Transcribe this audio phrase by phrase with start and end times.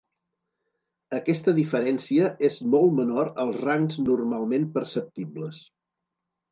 [1.17, 5.67] Aquesta diferència és molt menor als rangs normalment perceptibles.